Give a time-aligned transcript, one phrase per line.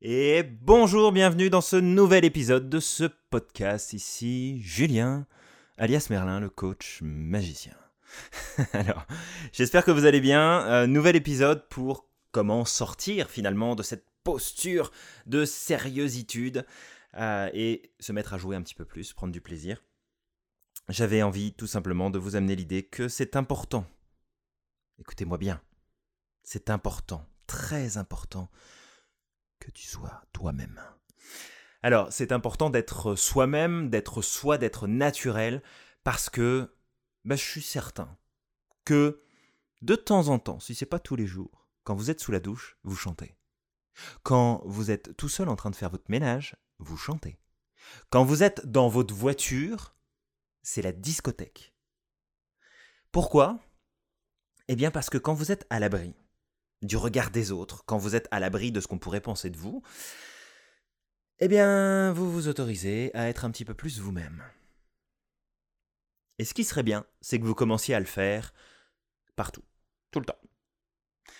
[0.00, 3.92] Et bonjour, bienvenue dans ce nouvel épisode de ce podcast.
[3.94, 5.26] Ici Julien,
[5.76, 7.74] alias Merlin, le coach magicien.
[8.74, 9.04] Alors,
[9.52, 10.64] j'espère que vous allez bien.
[10.68, 14.92] Euh, nouvel épisode pour comment sortir finalement de cette posture
[15.26, 16.64] de sérieuxitude
[17.14, 19.82] euh, et se mettre à jouer un petit peu plus, prendre du plaisir.
[20.88, 23.84] J'avais envie tout simplement de vous amener l'idée que c'est important.
[25.00, 25.60] Écoutez-moi bien.
[26.44, 28.48] C'est important, très important
[29.60, 30.80] que tu sois toi-même.
[31.82, 35.62] Alors, c'est important d'être soi-même, d'être soi, d'être naturel,
[36.04, 36.74] parce que
[37.24, 38.16] bah, je suis certain
[38.84, 39.22] que
[39.82, 42.40] de temps en temps, si c'est pas tous les jours, quand vous êtes sous la
[42.40, 43.36] douche, vous chantez.
[44.22, 47.38] Quand vous êtes tout seul en train de faire votre ménage, vous chantez.
[48.10, 49.94] Quand vous êtes dans votre voiture,
[50.62, 51.74] c'est la discothèque.
[53.12, 53.60] Pourquoi?
[54.68, 56.14] Eh bien parce que quand vous êtes à l'abri,
[56.82, 59.56] du regard des autres, quand vous êtes à l'abri de ce qu'on pourrait penser de
[59.56, 59.82] vous,
[61.40, 64.42] eh bien, vous vous autorisez à être un petit peu plus vous-même.
[66.38, 68.54] Et ce qui serait bien, c'est que vous commenciez à le faire
[69.36, 69.64] partout,
[70.10, 70.38] tout le temps.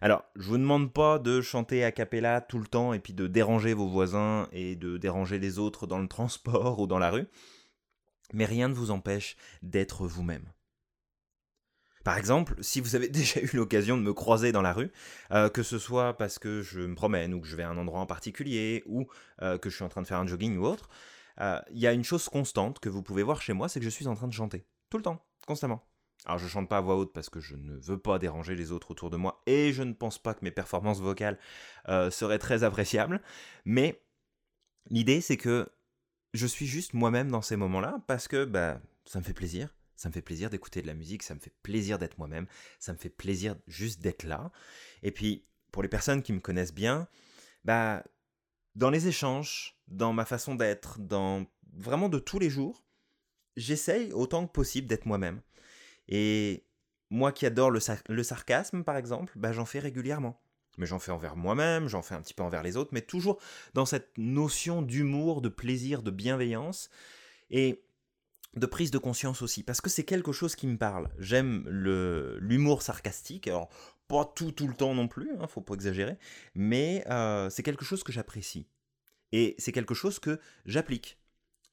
[0.00, 3.26] Alors, je vous demande pas de chanter a cappella tout le temps et puis de
[3.26, 7.26] déranger vos voisins et de déranger les autres dans le transport ou dans la rue,
[8.32, 10.50] mais rien ne vous empêche d'être vous-même.
[12.04, 14.90] Par exemple, si vous avez déjà eu l'occasion de me croiser dans la rue,
[15.32, 17.76] euh, que ce soit parce que je me promène ou que je vais à un
[17.76, 19.06] endroit en particulier ou
[19.42, 20.88] euh, que je suis en train de faire un jogging ou autre,
[21.40, 23.84] euh, il y a une chose constante que vous pouvez voir chez moi, c'est que
[23.84, 24.64] je suis en train de chanter.
[24.88, 25.84] Tout le temps, constamment.
[26.26, 28.72] Alors je chante pas à voix haute parce que je ne veux pas déranger les
[28.72, 31.38] autres autour de moi et je ne pense pas que mes performances vocales
[32.10, 33.22] seraient très appréciables,
[33.64, 34.02] mais
[34.90, 35.66] l'idée c'est que
[36.34, 40.08] je suis juste moi-même dans ces moments-là parce que bah, ça me fait plaisir, ça
[40.08, 42.46] me fait plaisir d'écouter de la musique, ça me fait plaisir d'être moi-même,
[42.78, 44.50] ça me fait plaisir juste d'être là.
[45.02, 47.06] Et puis, pour les personnes qui me connaissent bien,
[47.66, 48.02] bah,
[48.76, 52.82] dans les échanges, dans ma façon d'être, dans vraiment de tous les jours,
[53.58, 55.42] j'essaye autant que possible d'être moi-même.
[56.08, 56.64] Et
[57.10, 60.40] moi qui adore le, sarcasme, par exemple, bah, j'en fais régulièrement.
[60.78, 63.38] Mais j'en fais envers moi-même, j'en fais un petit peu envers les autres, mais toujours
[63.74, 66.88] dans cette notion d'humour, de plaisir, de bienveillance.
[67.50, 67.84] Et
[68.54, 71.08] de prise de conscience aussi, parce que c'est quelque chose qui me parle.
[71.18, 73.68] J'aime l'humour sarcastique, alors
[74.08, 76.18] pas tout tout le temps non plus, hein, faut pas exagérer,
[76.54, 78.66] mais euh, c'est quelque chose que j'apprécie.
[79.32, 81.18] Et c'est quelque chose que j'applique.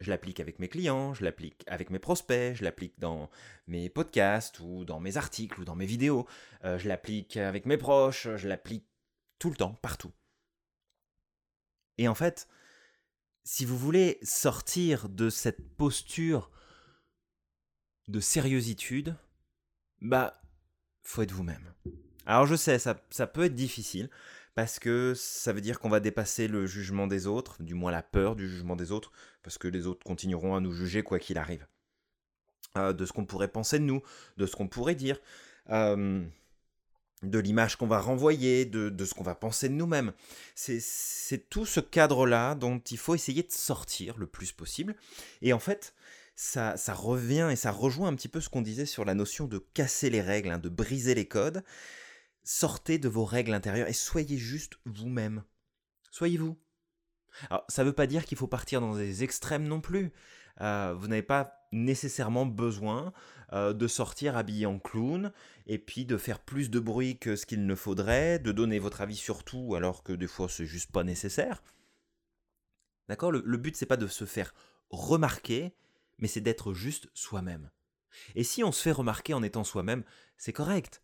[0.00, 3.30] Je l'applique avec mes clients, je l'applique avec mes prospects, je l'applique dans
[3.66, 6.26] mes podcasts ou dans mes articles ou dans mes vidéos,
[6.64, 8.86] euh, je l'applique avec mes proches, je l'applique
[9.38, 10.12] tout le temps, partout.
[11.96, 12.46] Et en fait,
[13.44, 16.50] si vous voulez sortir de cette posture
[18.08, 19.16] de sérieuxitude,
[20.00, 20.40] bah,
[21.02, 21.72] faut être vous-même.
[22.26, 24.10] Alors je sais, ça, ça peut être difficile,
[24.54, 28.02] parce que ça veut dire qu'on va dépasser le jugement des autres, du moins la
[28.02, 29.12] peur du jugement des autres,
[29.42, 31.66] parce que les autres continueront à nous juger quoi qu'il arrive.
[32.76, 34.02] Euh, de ce qu'on pourrait penser de nous,
[34.36, 35.18] de ce qu'on pourrait dire,
[35.70, 36.24] euh,
[37.22, 40.12] de l'image qu'on va renvoyer, de, de ce qu'on va penser de nous-mêmes.
[40.54, 44.94] C'est tout ce cadre-là dont il faut essayer de sortir le plus possible.
[45.42, 45.94] Et en fait,
[46.36, 49.58] ça, revient et ça rejoint un petit peu ce qu'on disait sur la notion de
[49.58, 51.64] casser les règles, hein, de briser les codes.
[52.44, 55.42] Sortez de vos règles intérieures et soyez juste vous-même.
[56.10, 56.56] Soyez vous.
[57.50, 60.12] Alors, ça ne veut pas dire qu'il faut partir dans des extrêmes non plus.
[60.60, 63.12] Euh, vous n'avez pas nécessairement besoin
[63.52, 65.32] euh, de sortir habillé en clown
[65.66, 69.00] et puis de faire plus de bruit que ce qu'il ne faudrait, de donner votre
[69.00, 71.62] avis sur tout alors que des fois c'est juste pas nécessaire.
[73.08, 73.32] D'accord?
[73.32, 74.54] Le, le but c'est pas de se faire
[74.90, 75.74] remarquer,
[76.18, 77.70] mais c'est d'être juste soi-même.
[78.34, 80.04] Et si on se fait remarquer en étant soi-même,
[80.36, 81.02] c'est correct.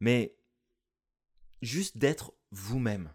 [0.00, 0.36] Mais
[1.62, 3.12] juste d'être vous-même.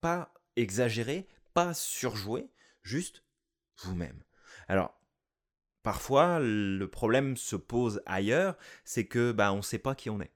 [0.00, 2.50] Pas exagérer, pas surjouer,
[2.82, 3.24] juste
[3.78, 4.22] vous-même.
[4.68, 4.98] Alors,
[5.82, 10.20] parfois, le problème se pose ailleurs, c'est que bah, on ne sait pas qui on
[10.20, 10.32] est.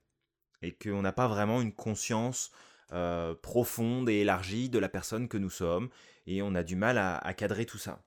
[0.63, 2.51] Et qu'on n'a pas vraiment une conscience
[2.93, 5.89] euh, profonde et élargie de la personne que nous sommes.
[6.27, 8.05] Et on a du mal à cadrer tout ça.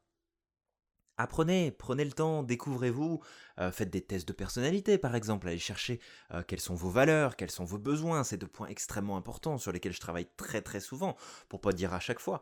[1.18, 3.22] Apprenez, prenez le temps, découvrez-vous,
[3.60, 6.00] euh, faites des tests de personnalité par exemple, allez chercher
[6.32, 9.72] euh, quelles sont vos valeurs, quels sont vos besoins, c'est deux points extrêmement importants sur
[9.72, 11.16] lesquels je travaille très très souvent,
[11.50, 12.42] pour pas dire à chaque fois.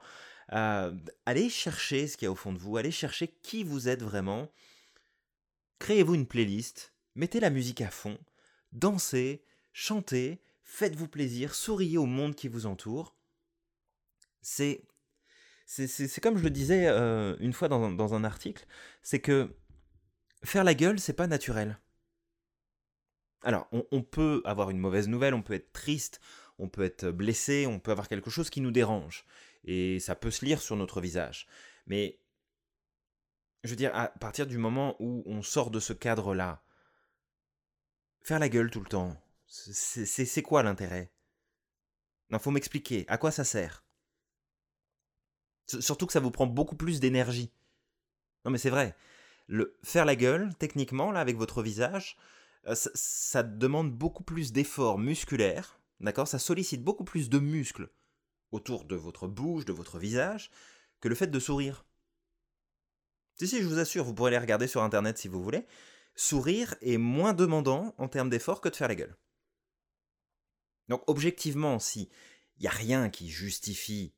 [0.54, 0.96] Euh,
[1.26, 4.04] allez chercher ce qu'il y a au fond de vous, allez chercher qui vous êtes
[4.04, 4.50] vraiment,
[5.80, 8.18] créez-vous une playlist, mettez la musique à fond,
[8.72, 9.44] dansez,
[9.74, 13.18] chantez, faites-vous plaisir, souriez au monde qui vous entoure.
[14.42, 14.86] C'est
[15.72, 18.66] c'est comme je le disais euh, une fois dans, un article,
[19.04, 19.56] c'est que
[20.44, 21.80] faire la gueule, c'est pas naturel.
[23.44, 26.20] Alors, on, peut avoir une mauvaise nouvelle, on peut être triste,
[26.60, 29.26] on peut être blessé, on peut avoir quelque chose qui nous dérange.
[29.64, 31.48] Et ça peut se lire sur notre visage.
[31.88, 32.20] Mais,
[33.64, 36.62] je veux dire, à partir du moment où on sort de ce cadre-là,
[38.22, 39.16] faire la gueule tout le temps,
[39.48, 41.12] c'est quoi l'intérêt?
[42.30, 43.84] Il faut m'expliquer, à quoi ça sert?
[45.80, 47.52] Surtout que ça vous prend beaucoup plus d'énergie.
[48.46, 48.96] Non mais c'est vrai.
[49.48, 52.18] Le faire la gueule, techniquement, là, avec votre visage,
[52.68, 56.28] euh, ça, demande beaucoup plus d'efforts musculaires, d'accord?
[56.28, 57.90] Ça sollicite beaucoup plus de muscles
[58.52, 60.52] autour de votre bouche, de votre visage,
[61.00, 61.86] que le fait de sourire.
[63.36, 65.66] Si, si, je vous assure, vous pourrez les regarder sur Internet si vous voulez.
[66.16, 69.16] Sourire est moins demandant en termes d'efforts que de faire la gueule.
[70.90, 72.10] Donc objectivement, si
[72.58, 74.14] il n'y a rien qui justifie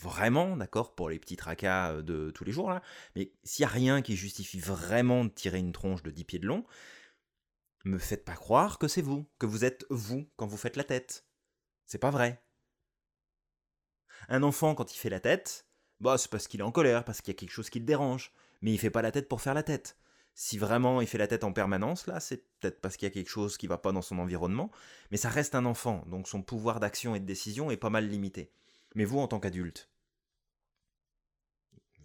[0.00, 2.82] vraiment, d'accord, pour les petits tracas euh, de tous les jours, là,
[3.14, 6.38] mais s'il n'y a rien qui justifie vraiment de tirer une tronche de 10 pieds
[6.38, 6.64] de long,
[7.84, 10.84] me faites pas croire que c'est vous, que vous êtes vous quand vous faites la
[10.84, 11.26] tête.
[11.86, 12.42] C'est pas vrai.
[14.28, 15.66] Un enfant, quand il fait la tête,
[16.00, 17.86] bah, c'est parce qu'il est en colère, parce qu'il y a quelque chose qui le
[17.86, 18.32] dérange,
[18.62, 19.96] mais il fait pas la tête pour faire la tête.
[20.34, 23.14] Si vraiment il fait la tête en permanence, là, c'est peut-être parce qu'il y a
[23.14, 24.70] quelque chose qui va pas dans son environnement,
[25.10, 28.08] mais ça reste un enfant, donc son pouvoir d'action et de décision est pas mal
[28.08, 28.52] limité.
[28.94, 29.89] Mais vous, en tant qu'adulte,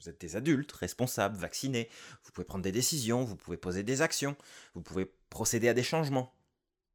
[0.05, 1.89] vous êtes des adultes, responsables, vaccinés,
[2.23, 4.35] vous pouvez prendre des décisions, vous pouvez poser des actions,
[4.75, 6.33] vous pouvez procéder à des changements.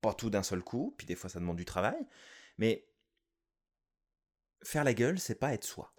[0.01, 1.99] Pas tout d'un seul coup, puis des fois ça demande du travail,
[2.57, 2.87] mais
[4.63, 5.93] faire la gueule, c'est pas être soi.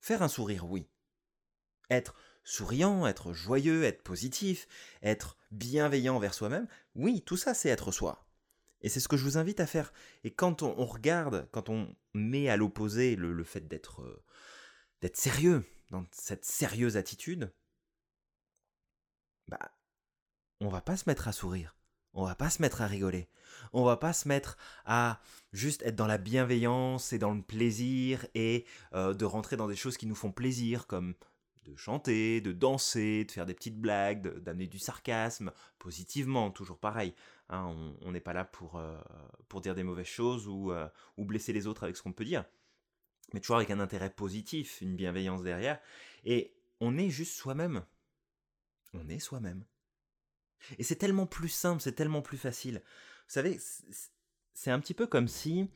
[0.00, 0.88] Faire un sourire, oui.
[1.90, 2.14] Être
[2.44, 4.66] souriant, être joyeux, être positif,
[5.02, 8.26] être bienveillant envers soi-même, oui, tout ça c'est être soi.
[8.80, 9.92] Et c'est ce que je vous invite à faire.
[10.24, 14.22] Et quand on, regarde, quand on met à l'opposé le, fait d'être euh,
[15.00, 17.52] d'être sérieux, dans cette sérieuse attitude,
[19.48, 19.72] bah,
[20.60, 21.76] on va pas se mettre à sourire.
[22.14, 23.28] On va pas se mettre à rigoler.
[23.72, 25.20] On va pas se mettre à
[25.52, 29.76] juste être dans la bienveillance et dans le plaisir et euh, de rentrer dans des
[29.76, 31.14] choses qui nous font plaisir, comme
[31.64, 37.14] de chanter, de danser, de faire des petites blagues, d'amener du sarcasme, positivement, toujours pareil.
[37.50, 38.98] Hein, on n'est pas là pour, euh,
[39.48, 42.24] pour dire des mauvaises choses ou, euh, ou blesser les autres avec ce qu'on peut
[42.24, 42.44] dire,
[43.32, 45.80] mais toujours avec un intérêt positif, une bienveillance derrière.
[46.24, 47.84] Et on est juste soi-même.
[48.94, 49.64] On est soi-même.
[50.78, 52.82] Et c'est tellement plus simple, c'est tellement plus facile.
[53.26, 53.60] Vous savez,
[54.54, 55.70] c'est un petit peu comme si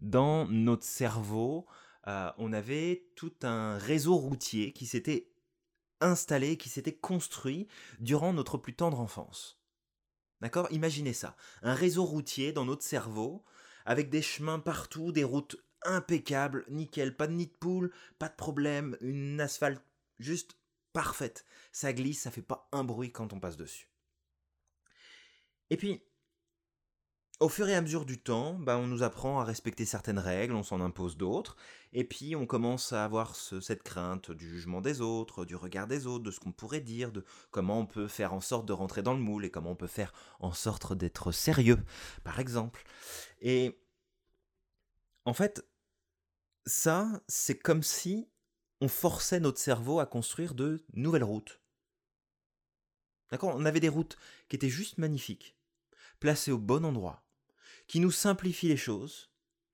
[0.00, 1.66] dans notre cerveau,
[2.06, 5.32] euh, on avait tout un réseau routier qui s'était
[6.00, 7.68] installé, qui s'était construit
[8.00, 9.60] durant notre plus tendre enfance.
[10.40, 10.66] D'accord?
[10.72, 11.36] Imaginez ça.
[11.62, 13.44] Un réseau routier dans notre cerveau,
[13.84, 18.36] avec des chemins partout, des routes impeccables, nickel, pas de nid de poule, pas de
[18.36, 19.82] problème, une asphalte
[20.18, 20.56] juste
[20.92, 21.44] parfaite.
[21.72, 23.88] Ça glisse, ça fait pas un bruit quand on passe dessus.
[25.70, 26.02] Et puis,
[27.42, 30.54] au fur et à mesure du temps, bah, on nous apprend à respecter certaines règles,
[30.54, 31.56] on s'en impose d'autres,
[31.92, 36.06] et puis on commence à avoir cette crainte du jugement des autres, du regard des
[36.06, 39.02] autres, de ce qu'on pourrait dire, de comment on peut faire en sorte de rentrer
[39.02, 41.82] dans le moule et comment on peut faire en sorte d'être sérieux,
[42.22, 42.84] par exemple.
[43.40, 43.82] Et
[45.24, 45.66] en fait,
[46.66, 48.28] ça, c'est comme si
[48.80, 51.60] on forçait notre cerveau à construire de nouvelles routes.
[53.30, 53.54] D'accord?
[53.56, 54.16] On avait des routes
[54.48, 55.56] qui étaient juste magnifiques,
[56.20, 57.24] placées au bon endroit,
[57.86, 59.30] qui nous simplifie les choses.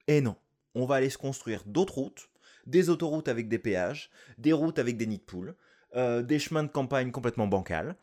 [0.06, 0.37] Et non,
[0.75, 2.31] on va aller se construire d'autres routes,
[2.67, 5.57] des autoroutes avec des péages, des routes avec des nids de poules,
[5.97, 7.97] euh, des chemins de campagne complètement bancals.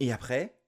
[0.00, 0.58] Et après,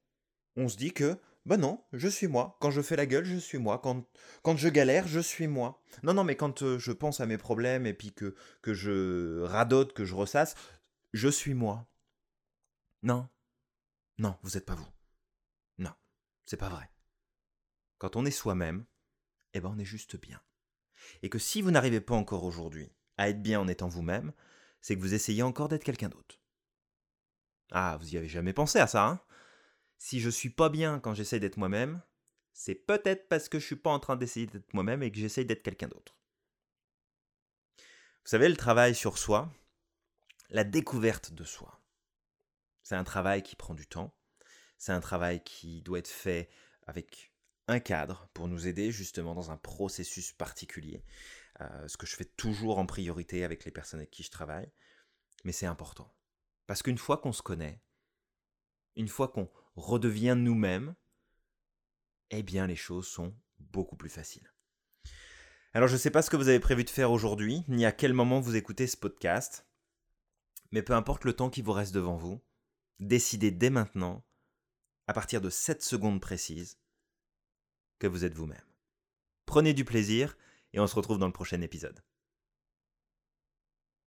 [0.56, 2.56] on se dit que, bah non, je suis moi.
[2.60, 3.78] Quand je fais la gueule, je suis moi.
[3.78, 4.06] Quand,
[4.42, 5.82] quand je galère, je suis moi.
[6.02, 9.42] Non, non, mais quand euh, je pense à mes problèmes et puis que, que je
[9.42, 10.54] radote, que je ressasse,
[11.12, 11.86] je suis moi.
[13.02, 13.28] Non.
[14.18, 14.88] Non, vous n'êtes pas vous.
[15.78, 15.92] Non,
[16.46, 16.90] c'est pas vrai.
[17.98, 18.86] Quand on est soi-même,
[19.52, 20.40] eh ben on est juste bien.
[21.22, 24.32] Et que si vous n'arrivez pas encore aujourd'hui à être bien en étant vous-même,
[24.80, 26.40] c'est que vous essayez encore d'être quelqu'un d'autre.
[27.70, 29.20] Ah, vous y avez jamais pensé à ça, hein?
[30.04, 32.02] Si je suis pas bien quand j'essaye d'être moi-même,
[32.52, 35.46] c'est peut-être parce que je suis pas en train d'essayer d'être moi-même et que j'essaye
[35.46, 36.18] d'être quelqu'un d'autre.
[37.78, 39.50] Vous savez, le travail sur soi,
[40.50, 41.82] la découverte de soi,
[42.82, 44.14] c'est un travail qui prend du temps,
[44.76, 46.50] c'est un travail qui doit être fait
[46.86, 47.32] avec
[47.66, 51.02] un cadre pour nous aider justement dans un processus particulier,
[51.62, 54.70] euh, ce que je fais toujours en priorité avec les personnes avec qui je travaille,
[55.44, 56.14] mais c'est important.
[56.66, 57.80] Parce qu'une fois qu'on se connaît,
[58.96, 60.94] une fois qu'on redevient nous-mêmes,
[62.30, 64.52] eh bien les choses sont beaucoup plus faciles.
[65.72, 67.92] Alors je ne sais pas ce que vous avez prévu de faire aujourd'hui, ni à
[67.92, 69.66] quel moment vous écoutez ce podcast,
[70.70, 72.40] mais peu importe le temps qui vous reste devant vous,
[73.00, 74.24] décidez dès maintenant,
[75.06, 76.78] à partir de 7 secondes précises,
[77.98, 78.66] que vous êtes vous-même.
[79.46, 80.36] Prenez du plaisir
[80.72, 82.02] et on se retrouve dans le prochain épisode.